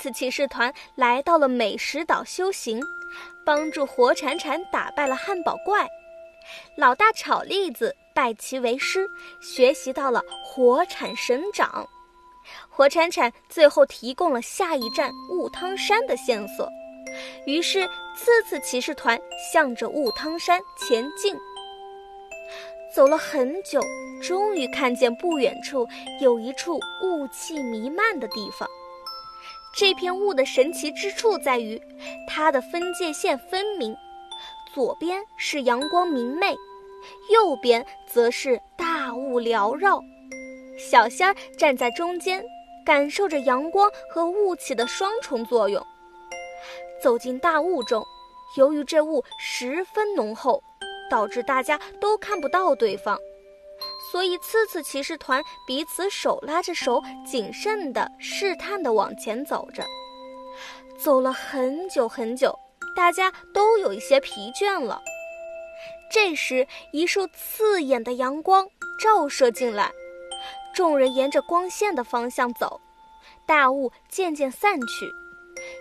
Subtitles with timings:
[0.00, 2.82] 次骑士团来到了美食岛修行，
[3.44, 5.86] 帮助火铲铲打败了汉堡怪。
[6.74, 9.06] 老大炒栗子拜其为师，
[9.42, 11.86] 学习到了火铲神掌。
[12.70, 16.66] 火铲铲最后提供了下一站雾汤山的线索，
[17.46, 17.86] 于是
[18.16, 19.20] 次次骑士团
[19.52, 21.36] 向着雾汤山前进。
[22.94, 23.80] 走了很久，
[24.22, 25.86] 终于看见不远处
[26.22, 28.66] 有一处雾气弥漫的地方。
[29.72, 31.80] 这片雾的神奇之处在于，
[32.28, 33.96] 它的分界线分明，
[34.74, 36.54] 左边是阳光明媚，
[37.32, 40.00] 右边则是大雾缭绕。
[40.78, 42.44] 小仙儿站在中间，
[42.84, 45.84] 感受着阳光和雾气的双重作用。
[47.02, 48.04] 走进大雾中，
[48.56, 50.62] 由于这雾十分浓厚。
[51.10, 53.18] 导致大家都看不到对方，
[54.10, 59.84] 所以次次骑士团彼此手拉着手，谨慎地试探地往前走着。
[60.98, 62.58] 走了很久很久，
[62.96, 65.00] 大家都有一些疲倦了。
[66.10, 68.66] 这时，一束刺眼的阳光
[69.00, 69.92] 照射进来，
[70.74, 72.80] 众人沿着光线的方向走，
[73.46, 75.08] 大雾渐渐散去，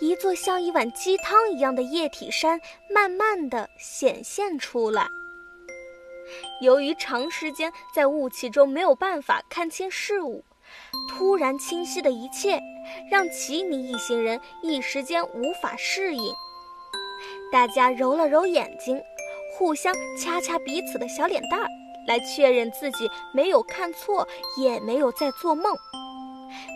[0.00, 5.08] 一座像一碗鸡汤一样的液体山慢慢地显现出来。
[6.60, 10.44] 由于长时间在雾气中没有办法看清事物，
[11.08, 12.60] 突然清晰的一切
[13.10, 16.34] 让奇尼一行人一时间无法适应。
[17.50, 19.00] 大家揉了揉眼睛，
[19.56, 21.68] 互相掐掐彼此的小脸蛋儿，
[22.06, 24.26] 来确认自己没有看错，
[24.58, 25.76] 也没有在做梦。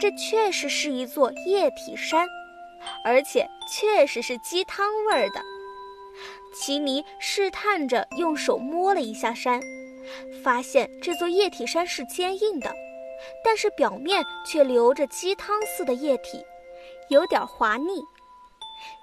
[0.00, 2.26] 这确实是一座液体山，
[3.04, 5.42] 而且确实是鸡汤味儿的。
[6.52, 9.60] 奇尼试探着用手摸了一下山，
[10.42, 12.74] 发现这座液体山是坚硬的，
[13.44, 16.44] 但是表面却流着鸡汤似的液体，
[17.08, 18.02] 有点滑腻。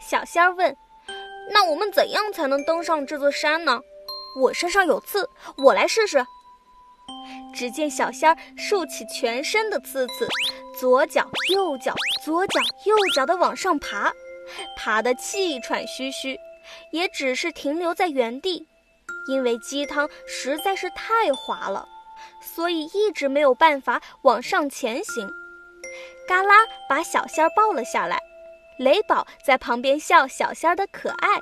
[0.01, 0.75] 小仙儿问
[1.53, 3.79] ：“那我们怎样才能登上这座山呢？”
[4.39, 5.27] 我身上有刺，
[5.57, 6.23] 我来试试。
[7.55, 10.27] 只见小仙儿竖起全身的刺刺，
[10.79, 14.11] 左脚右脚，左脚右脚的往上爬，
[14.75, 16.37] 爬得气喘吁吁。
[16.91, 18.67] 也只是停留在原地，
[19.27, 21.87] 因为鸡汤实在是太滑了，
[22.41, 25.29] 所以一直没有办法往上前行。
[26.27, 28.19] 嘎啦把小仙儿抱了下来，
[28.77, 31.41] 雷宝在旁边笑小仙儿的可爱。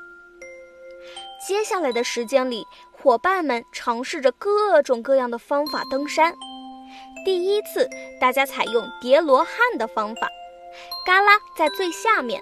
[1.47, 6.33] 接下来的时间里，伙伴们尝试着各种各样的方法登山。
[7.23, 7.89] 第一次，
[8.21, 10.29] 大家采用叠罗汉的方法，
[11.05, 12.41] 嘎啦在最下面。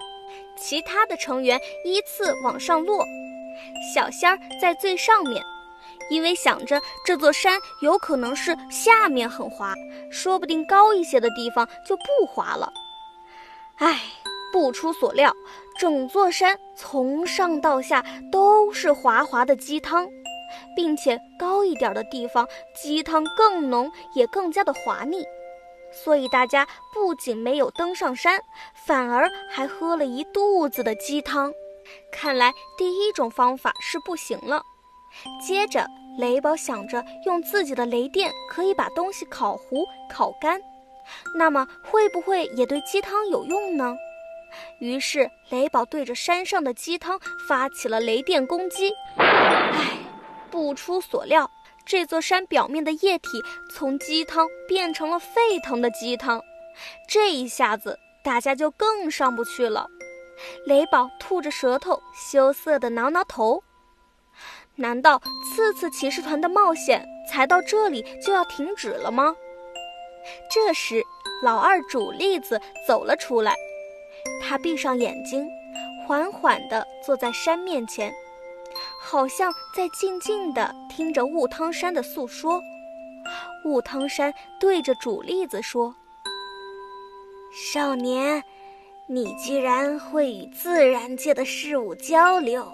[0.56, 3.04] 其他的成员依次往上落，
[3.94, 5.42] 小仙儿在最上面，
[6.10, 9.74] 因为想着这座山有可能是下面很滑，
[10.10, 12.72] 说不定高一些的地方就不滑了。
[13.76, 14.00] 唉，
[14.52, 15.34] 不出所料，
[15.78, 20.06] 整座山从上到下都是滑滑的鸡汤，
[20.76, 25.24] 并且高一点的地方鸡汤更浓，也更加的滑腻。
[26.02, 28.40] 所以大家不仅没有登上山，
[28.74, 31.52] 反而还喝了一肚子的鸡汤。
[32.10, 34.62] 看来第一种方法是不行了。
[35.40, 35.86] 接着，
[36.18, 40.60] 雷宝想着用自己的雷电可以把东西烤糊、烤干，
[41.38, 43.94] 那么会不会也对鸡汤有用呢？
[44.80, 48.92] 于是，雷宝对着山上的鸡汤发起了雷电攻击。
[49.16, 49.98] 唉，
[50.50, 51.50] 不出所料。
[51.86, 56.42] 这座山表面的液体从鸡汤变成了沸腾的鸡汤，
[57.08, 59.86] 这一下子大家就更上不去了。
[60.66, 63.62] 雷宝吐着舌头，羞涩地挠挠头。
[64.76, 69.36] 难道次次骑士团的冒险才到这里就要停止了吗？
[70.50, 71.02] 这时，
[71.42, 73.54] 老二煮栗子走了出来，
[74.42, 75.46] 他闭上眼睛，
[76.06, 78.12] 缓缓地坐在山面前。
[79.00, 82.62] 好像在静静地听着雾汤山的诉说。
[83.64, 85.92] 雾汤山对着煮栗子说
[87.72, 88.40] ：“少年，
[89.08, 92.64] 你居然会与自然界的事物交流，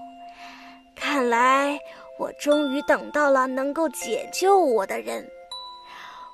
[0.95, 1.79] 看来
[2.19, 5.27] 我终于等到了能够解救我的人。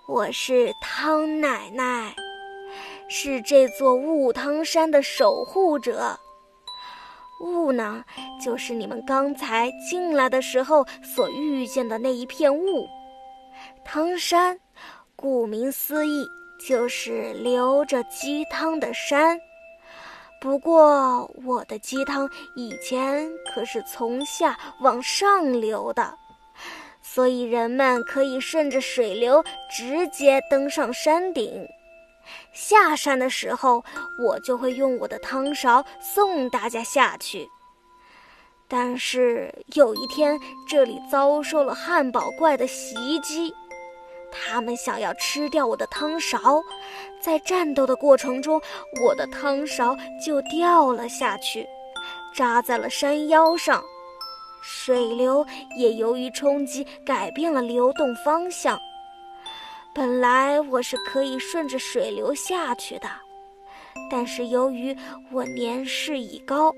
[0.09, 2.13] 我是汤奶奶，
[3.09, 6.19] 是这座雾汤山的守护者。”
[7.41, 8.05] 雾呢，
[8.43, 12.87] 就是你们刚才进来的时候所遇见的那一片雾。
[13.85, 14.59] 汤山，
[15.15, 16.27] 顾名思义，
[16.67, 19.39] 就是流着鸡汤的山。
[20.41, 26.15] 不过，我的鸡汤以前可是从下往上流的，
[27.03, 31.67] 所以人们可以顺着水流直接登上山顶。
[32.53, 33.85] 下山的时候，
[34.19, 37.49] 我就会用我的汤勺送大家下去。
[38.69, 40.39] 但是有一天，
[40.69, 43.55] 这里遭受了汉堡怪的袭击，
[44.33, 46.61] 他们想要吃掉我的汤勺。
[47.21, 48.61] 在战斗的过程中，
[49.03, 51.67] 我的汤勺就掉了下去，
[52.35, 53.83] 扎在了山腰上。
[54.63, 55.47] 水流
[55.77, 58.77] 也由于冲击改变了流动方向。
[59.97, 63.09] 本来我是可以顺着水流下去的，
[64.11, 64.95] 但是由于
[65.33, 66.71] 我年事已高，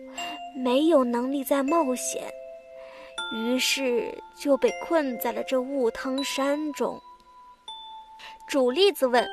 [0.55, 2.31] 没有能力再冒险，
[3.35, 6.97] 于是就被困在了这雾汤山中。
[8.47, 9.27] 煮栗子问：“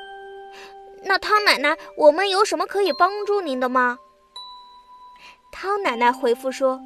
[1.06, 3.96] 那汤奶奶，我们有什么可以帮助您的吗？”
[5.52, 6.80] 汤奶奶回复说：“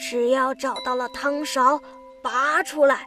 [0.00, 1.78] 只要找到了汤勺，
[2.22, 3.06] 拔出来。”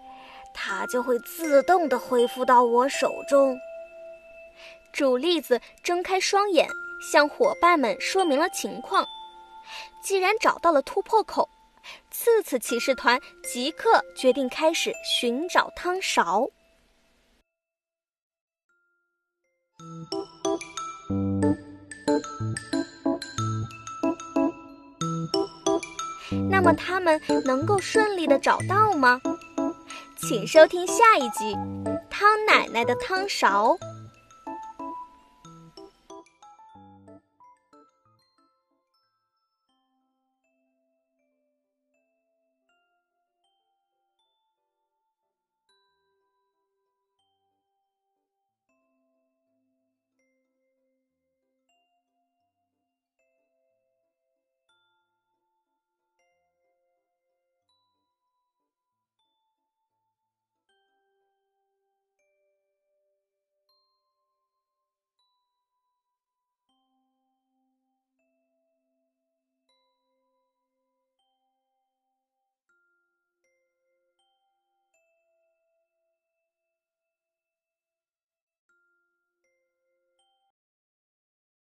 [0.54, 3.58] 它就会自动的恢复到我手中。
[4.92, 6.68] 主栗子睁开双眼，
[7.12, 9.06] 向伙伴们说明了情况。
[10.04, 11.48] 既然找到了突破口，
[12.10, 16.50] 次次骑士团即刻决定开始寻找汤勺。
[26.50, 29.22] 那么他们能够顺利的找到吗？
[30.22, 31.56] 请收听下一集
[32.10, 33.70] 《汤奶奶的汤勺》。